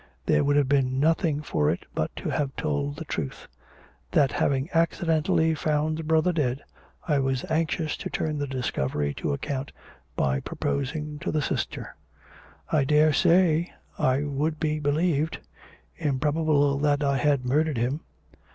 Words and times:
There 0.25 0.43
would 0.43 0.55
have 0.55 0.67
been 0.67 0.99
nothing 0.99 1.43
for 1.43 1.69
it 1.69 1.85
but 1.93 2.09
to 2.15 2.29
have 2.31 2.55
told 2.55 2.95
the 2.95 3.05
truth; 3.05 3.47
that 4.13 4.31
having 4.31 4.67
accidentally 4.73 5.53
found 5.53 5.95
the 5.99 6.03
brother 6.03 6.33
dead, 6.33 6.63
I 7.07 7.19
was 7.19 7.45
anxious 7.51 7.95
to 7.97 8.09
turn 8.09 8.39
the 8.39 8.47
discovery 8.47 9.13
to 9.17 9.31
account 9.31 9.71
by 10.15 10.39
proposing 10.39 11.19
to 11.19 11.31
the 11.31 11.43
sister. 11.43 11.95
I 12.71 12.83
daresay 12.83 13.67
I 13.99 14.23
would 14.23 14.59
be 14.59 14.79
believed; 14.79 15.37
improbable 15.97 16.79
that 16.79 17.03
I 17.03 17.17
had 17.17 17.45
murdered 17.45 17.77
him. 17.77 17.99